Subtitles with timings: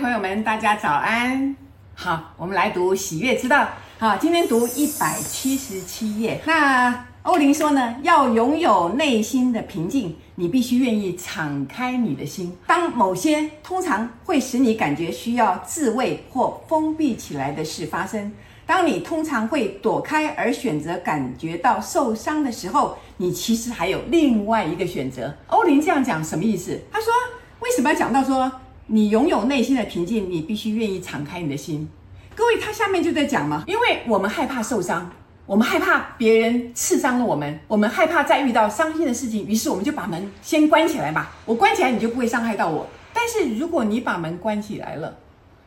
[0.00, 1.54] 朋友们，大家早安。
[1.94, 3.64] 好，我们来读《喜悦之道》。
[3.98, 6.40] 好，今天读一百七十七页。
[6.46, 12.56] 那欧林说呢，要拥有内心的平静，你必须愿意敞开你的心。
[12.66, 18.32] 当某些通常会使你感觉需要自卫或封闭起来的事发生，
[18.64, 25.34] 当你通常会躲开而选择感觉到受伤的时候，你其实还有另外一个选择。
[25.48, 26.80] 欧林这样讲什么意思？
[26.90, 27.12] 他说，
[27.60, 28.50] 为什么要讲到说？
[28.92, 31.88] 你拥有内心的平静，你必须愿意敞开你的心。
[32.34, 35.08] 各位，他下面就在讲嘛，因为我们害怕受伤，
[35.46, 41.30] 我们害怕别人刺伤了我们，我们害怕再遇到伤心的事情，于是我们就把门先关起来吧。
[41.44, 42.84] 我关起来，你就不会伤害到我。
[43.14, 45.16] 但是如果你把门关起来了，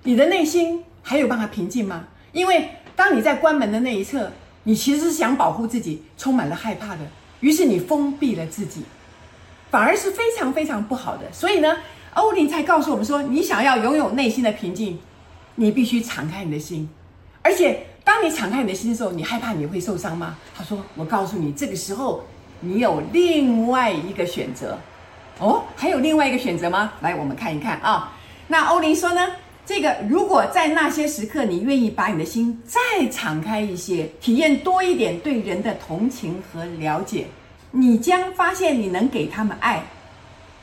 [0.03, 2.05] 你的内心还有办法平静吗？
[2.33, 4.29] 因为当你在关门的那一刻，
[4.63, 7.07] 你其实是想保护自己，充满了害怕的，
[7.39, 8.83] 于是你封闭了自己，
[9.73, 11.23] 反而是非常非常不好的。
[11.31, 11.75] 所以呢，
[12.13, 14.99] 欧林才告诉我们说：“你想要拥有内心的平静，
[15.55, 16.87] 你必须敞开你的心。
[17.41, 22.23] 而且，当你敞开你的心的时候，你害怕你会受伤吗？”他说：“我告诉你，这个时候
[22.59, 24.77] 你有另外一个选择。
[25.39, 26.93] 哦，还有另外一个选择吗？
[27.01, 28.13] 来，我们看一看啊。
[28.47, 29.27] 那欧林说呢，
[29.65, 37.25] 这个如果在那些时刻，你愿意把你的心再敞开一些，体验多一点对人的同情和了解，
[37.73, 39.83] 你将发现你能给他们爱。”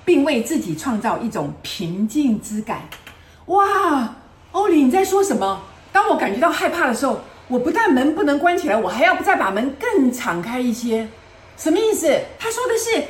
[0.02, 2.80] 并为自己创造一种平静之感。
[3.46, 4.16] 哇，
[4.50, 5.62] 欧林，你在说什么？
[5.92, 11.06] 当我感觉到害怕的时候，我不但门不能关起来，我还要再把门更敞开一些。
[11.56, 12.08] 什么意思？
[12.40, 13.04] 他说的是，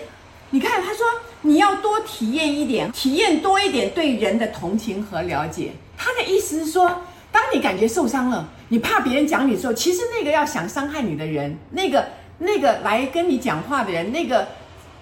[0.51, 1.07] 你看，他说
[1.43, 5.73] 你要多体验一点，体验多一点对人的同情和了解。
[5.97, 6.87] 他的意思是说，
[7.33, 12.05] 当你感觉受伤了，你怕别人讲你的时候，其实那个要想伤害你的人，那个
[12.41, 14.47] 那个来跟你讲话的人，那个。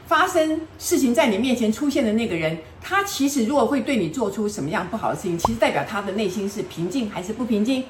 [0.08, 7.84] 发生事情在你面前出现的那个人，他其实如果会对你做出什么样不好的事情，其实代表他的内心是平静还是不平静？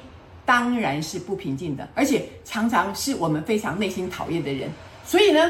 [0.45, 4.69] 当然是不平静的，而且常常是我们非常内心讨厌的人。
[5.05, 5.49] 所以呢，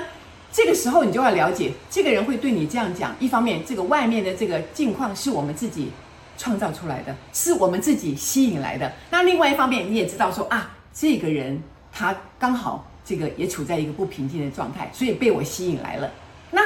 [0.51, 3.15] 这个时候你就要了解，这个人会对你这样讲。
[3.19, 5.89] 一方面，这个外面的这个境况是我们自己
[6.37, 8.93] 创造出来的，是我们自己吸引来的。
[9.09, 11.59] 那另外一方面，你也知道说啊，这个人
[11.91, 16.11] 他刚好这个也处在一个不平静的状态，所以被我吸引来了。
[16.51, 16.61] 那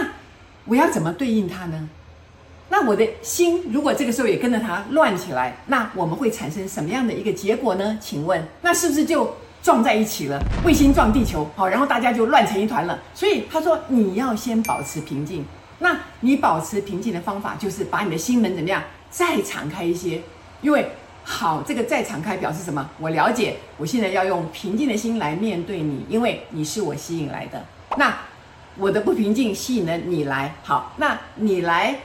[0.65, 1.87] 我要怎么对应他呢？
[2.67, 7.97] 那我的心如果这个时候也跟着他乱起来，那我们会产生什么样的一个结果呢？
[8.01, 10.37] 请问，那是不是就撞在一起了？
[10.65, 12.99] 卫星撞地球，好，然后大家就乱成一团了。
[13.13, 15.45] 所以他说你要先保持平静。
[15.79, 20.21] 那你保持平静的方法就是把你的心门怎么样再敞开一些？
[20.61, 20.89] 因为
[21.23, 22.89] 好，这个再敞开表示什么？
[22.99, 27.63] 我了解，我现在要用平静的心来面对你，因为你是我吸引来的。
[27.97, 28.15] 那。
[28.75, 31.95] 我的不平静吸引了你来，好，那你来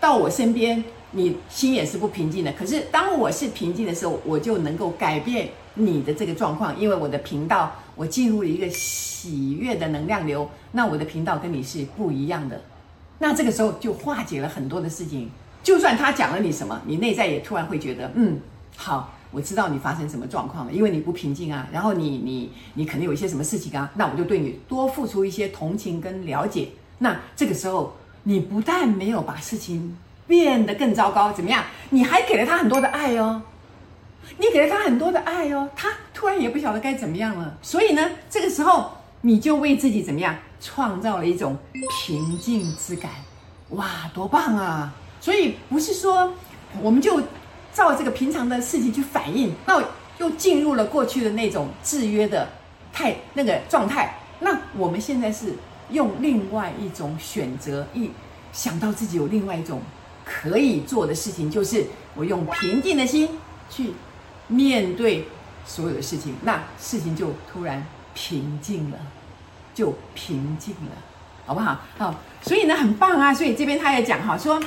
[0.00, 0.82] 到我身边，
[1.12, 2.52] 你心也是不平静的。
[2.54, 12.60] 可是当我是平静的时候，我就能够改变你的这个状况，因为我的频道，我进入了一个喜悦的能量流，那我的频道跟你是不一样的，
[13.20, 15.30] 那这个时候就化解了很多的事情。
[15.62, 18.40] 就算他讲了你什么，你内在也突然会觉得，嗯，
[18.76, 19.12] 好。
[19.32, 26.68] 我知道你发生什么状况了，因为你不平静啊，然后你你你可能有一些什么事情啊，那我就对你多付出一些同情跟了解。
[26.98, 31.62] 那这个时候，你不但没有把事情变得更糟糕，怎么样？
[31.90, 33.42] 你还给了他很多的爱哦，
[34.38, 37.58] 你给了他很多的爱哦，他突然也不晓得该怎么样了。
[37.60, 41.58] 所以呢，这个时候你就为自己怎么样创造了一种
[42.06, 43.10] 平静之感，
[43.70, 44.94] 哇，多棒啊！
[45.20, 46.32] 所以不是说
[46.80, 47.20] 我们就。
[47.76, 49.78] 照这个平常的事情去反应，那
[50.16, 52.48] 又进入了过去的那种制约的
[52.90, 54.18] 态那个状态。
[54.40, 55.52] 那我们现在是
[55.90, 58.10] 用另外一种选择，一
[58.50, 59.82] 想到自己有另外一种
[60.24, 63.28] 可以做的事情，就是我用平静的心
[63.68, 63.92] 去
[64.48, 65.28] 面对
[65.66, 68.96] 所有的事情，那事情就突然平静了，
[69.74, 70.92] 就平静了，
[71.44, 71.78] 好不好？
[71.98, 73.34] 好，所以呢，很棒啊。
[73.34, 74.58] 所以这边他也讲哈，说。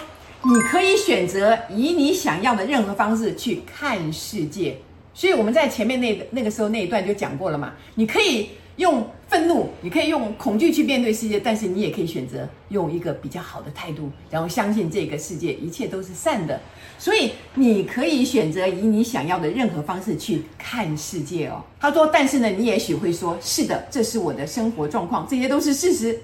[0.41, 4.77] 你可以选择以你想要的任何方式去看世界，
[5.13, 7.73] 所以我们在前面那那个时候那一段就讲过了嘛。
[7.95, 16.57] 你可以用愤怒，你可以用恐惧去面对世界，但是你也可以选择用一个比较好的态度，然后相信这个世界一切都是善的。
[16.97, 21.61] 所以你可以选择以你想要的任何方式去看世界哦。
[21.81, 26.17] 他说，但是呢，你也许会说，是的，这是我的生活状况，这些都是事实。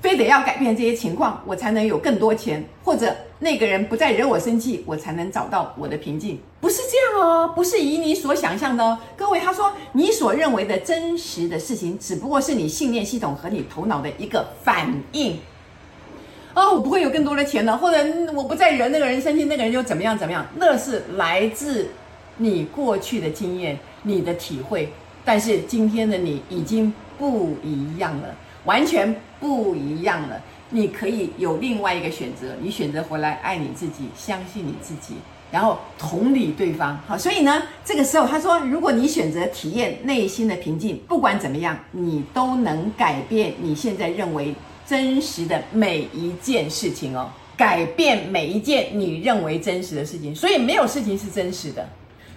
[0.00, 6.38] 非得要改变这些情况，我才能有更多钱，或者那个人不再惹我生气，我才能找到我的平静。
[6.60, 8.98] 不是这样哦，不是以你所想象的哦。
[9.16, 15.38] 各位，他说你所认为的真实的事情，只不过是你信念系统和你头脑的一个反应。
[16.54, 17.98] 哦，我不会有更多的钱了，或者
[18.34, 20.46] 我不再惹那个人生气，那个人就怎么样怎么样。
[20.56, 21.88] 那是来自
[22.38, 24.92] 你过去的经验，你的体会。
[25.24, 30.40] 但是今天的你已经不一样了，完全不一样了。
[30.72, 35.14] 你可以有另外一个选择，你选择回来爱你自己，相信你自己，
[35.50, 36.96] 然后同理对方。
[37.08, 44.54] 好，所以呢，这个时候他说，如果你选择体验内心的平静，不管怎么样，你都能改变你现在认为
[44.86, 50.32] 真实的每一件事情哦，改变每一件你认为真实的事情。
[50.32, 51.88] 所以没有事情是真实的，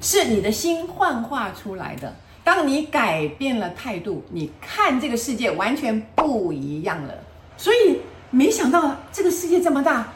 [0.01, 2.11] 是你的心幻化出来的。
[2.43, 7.13] 当你改变了态度，你看这个世界完全不一样了。
[7.57, 7.99] 所以。
[8.35, 10.11] 没想到这个世界这么大，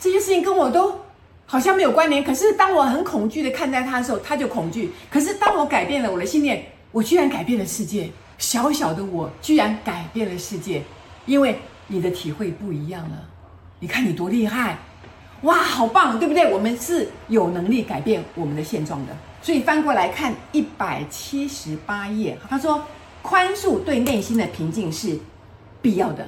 [0.00, 0.98] 这些事情跟我都
[1.44, 2.24] 好像没有关联。
[2.24, 4.90] 可是当我很恐惧的看待它的时候，它就恐惧。
[5.10, 8.08] 可是当我改变了我的信念，我居然改变了世界。
[8.38, 10.82] 小小的我居然改变了世界，
[11.26, 11.58] 因为
[11.88, 13.22] 你的体会不一样了。
[13.80, 14.78] 你看你多厉害，
[15.42, 16.52] 哇，好棒，对不对？
[16.52, 19.16] 我们是有能力改变我们的现状的。
[19.40, 22.82] 所以翻过来看一百七十八页，他说，
[23.22, 25.16] 宽恕对内心的平静是
[25.80, 26.26] 必要的。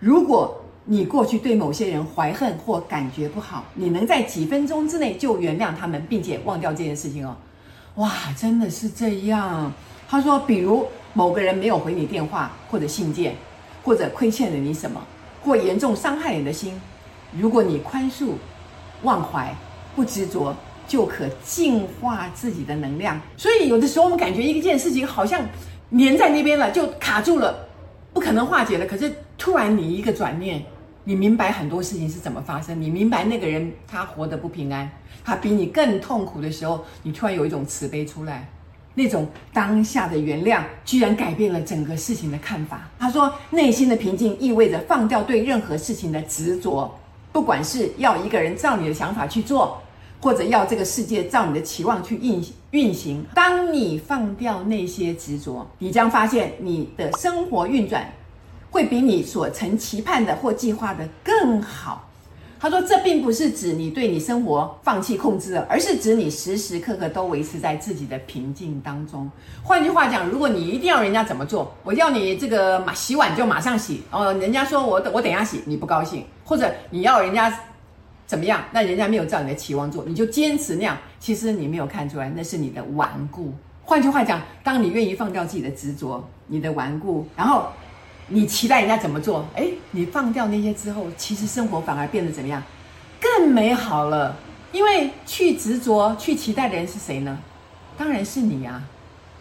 [0.00, 7.36] 如果你过去对某些人怀恨或感觉不好，你能在几分钟之内就原谅他们，并且忘掉这件事情哦？
[7.94, 9.72] 哇，真的是这样。
[10.08, 13.36] 他说，比如某个人没有回你电话或者信件，
[13.84, 15.00] 或者亏欠了你什么，
[15.44, 16.80] 或严重伤害你的心，
[17.38, 18.32] 如果你宽恕、
[19.02, 19.54] 忘怀、
[19.94, 20.54] 不执着，
[20.86, 23.20] 就可净化自己的能量。
[23.36, 25.40] 所以有的时候我们感觉一件事情好像
[25.90, 27.66] 粘在那边了，就卡住了，
[28.12, 28.86] 不可能化解了。
[28.86, 30.62] 可是突然你一个转念。
[31.04, 34.86] 你明白很多事情是怎么发生，你明白那个人他活得不平安，
[35.24, 38.46] 他比你更痛苦的时候，你突然有一种慈悲出来，
[38.94, 42.86] 那种当下的原谅，居然改变了整个事情的看法。
[42.98, 46.94] 他说，内心的平静意味着放掉对任何事情的执着，
[47.38, 49.80] 不管是要一个人照你的想法去做，
[50.20, 53.24] 或者要这个世界照你的期望去运运行。
[53.32, 58.12] 当你放掉那些执着，你将发现你的生活运转。
[58.72, 62.07] 会比你所曾期盼的或计划的更好。
[62.60, 69.30] 他说：“这并不是指你对你生活放弃控制了，而是指你时时刻刻都维持在自己的平静当中。
[69.62, 74.34] 换句话讲，如果你一定要人家怎么做，我要你这个马洗碗就马上洗哦。
[74.34, 77.56] 人家说我等我等下洗，你不高兴，或者你要人家
[78.26, 80.96] 怎么样，那人家没有照你的期望做，你就坚持那样。
[81.20, 83.52] 其实你没有看出来，那是你的顽固。
[83.84, 87.66] 换句话讲，当你愿意放掉自己的执着，你的顽固，然后。”
[88.28, 89.46] 你期待人家怎么做？
[89.54, 92.62] 诶，你放掉那些之后，其实生活反而变得怎么样？
[93.20, 94.36] 更美好了。
[94.70, 97.38] 因为去执着、去期待的人是谁呢？
[97.96, 98.82] 当然是你呀。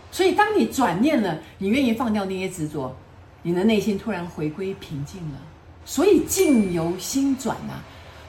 [0.10, 2.95] 所以当你转念了，你愿意放掉那些执着，
[3.42, 5.40] 你的内心突然回归平静了。
[5.83, 7.74] 所以境由心转呐，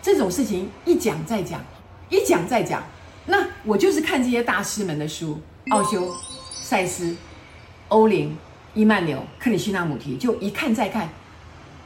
[0.02, 1.60] 这种事情一讲再讲，
[2.08, 2.82] 一讲再讲。
[3.24, 5.40] 那我就是看这些大师们的书，
[5.70, 6.12] 奥修、
[6.62, 7.14] 赛斯、
[7.88, 8.36] 欧林。
[8.74, 11.08] 伊曼纽、克里希那穆提，就一看再看，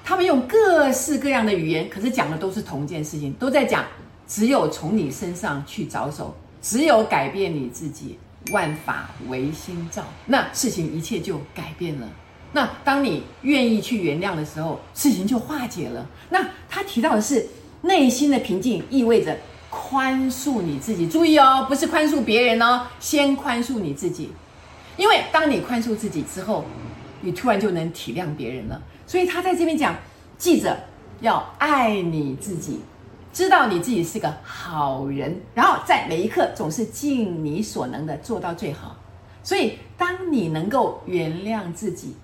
[0.04, 3.84] 他们用各式各样的语言，可是讲的都是同一件事情，都在讲，
[4.26, 8.18] 只有从你身上去着手，只有改变你自己，
[8.50, 12.08] 万法唯心造，那事情一切就改变了。
[12.52, 16.06] 那当你愿意去原谅的时候，事情就化解了。
[16.28, 17.46] 那他提到的是
[17.80, 19.34] 内心的平静，意味着
[19.70, 21.08] 宽恕你自己。
[21.08, 24.30] 注意哦，不是宽恕别人哦，先宽恕你自己。
[24.96, 26.64] 因为当你宽恕自己之后，
[27.20, 28.80] 你突然就能体谅别人了。
[29.06, 29.94] 所以他在这边讲，
[30.38, 30.76] 记着
[31.20, 32.80] 要爱你自己，
[33.32, 38.96] 知道你自己是个好人，然后在每一刻总是尽你所能的做到最好。
[39.42, 42.14] 所以当你能够原谅自己，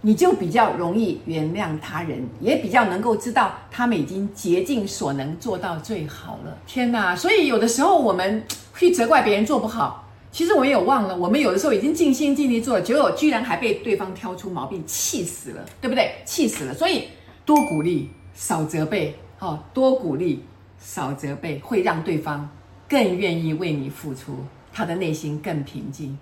[0.00, 6.56] 你就比较容易原谅他人，也比较能够知道他们已经竭尽所能做到最好了。
[6.66, 7.16] 天哪！
[7.16, 8.42] 所以有的时候我们
[8.76, 10.07] 去责怪别人做不好。
[10.38, 16.14] 其实我也有忘了，我们有的时候已经尽心尽力做了，结果居然还被对方挑出毛病，气死了，对不对？
[16.24, 16.72] 气死了。
[16.72, 17.08] 所以
[17.44, 20.44] 多鼓励，少责备，哦，多鼓励，
[20.78, 22.48] 少责备，会让对方
[22.88, 24.32] 更愿意为你付出，
[24.72, 26.16] 他的内心更平静。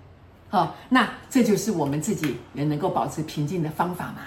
[0.48, 4.22] 好，那这就是我们自己也能够保持平静的方法嘛，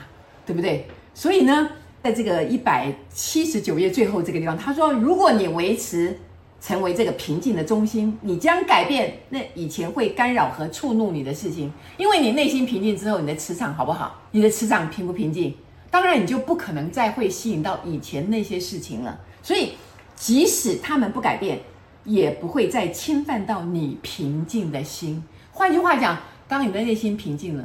[0.45, 0.85] 对不对？
[1.15, 1.67] 所以呢，
[2.03, 6.15] 在这个一百七十九页最后这个地方，他说，如果你维持。
[6.61, 14.21] 成为这个平静的中心，你将改变那以前会干扰和触怒你的事情，因为你内心平静之后，你的磁场好不好？
[14.31, 15.55] 你的磁场平不平静？
[15.91, 19.19] 当然，你就不可能再会吸引到以前那些事情了。
[19.41, 19.73] 所以，
[20.15, 21.59] 即使他们不改变，
[22.03, 25.23] 也不会再侵犯到你平静的心。
[25.51, 27.63] 换句话讲，当你的内心平静了，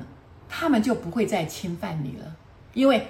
[0.48, 2.34] 他们就不会再侵犯你了，
[2.72, 3.06] 因为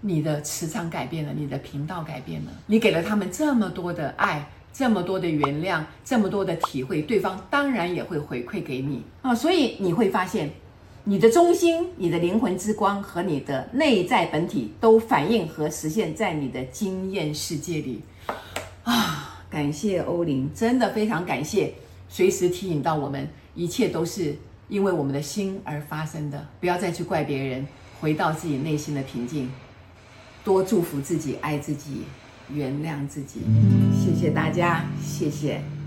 [0.00, 9.34] 你的磁场改变了，你的频道改变了，你给了他们这么多的爱，这么多的原谅，这么多的体会，对方当然也会回馈给你啊。
[9.34, 10.48] 所以你会发现，
[11.02, 18.02] 你的中心、你的灵魂之光和你的内在本体都反映和实现在你的经验世界里
[18.84, 19.42] 啊。
[19.50, 21.74] 感谢欧林，真的非常感谢，
[22.08, 24.36] 随时提醒到我们，一切都是
[24.68, 27.66] 因为我们的心而发生的，不要再去怪别人，
[28.00, 29.50] 回到自己内心的平静。
[30.44, 32.02] 多祝福自己，爱自己，
[32.48, 33.40] 原谅自己。
[34.18, 35.77] 谢谢大家，谢谢。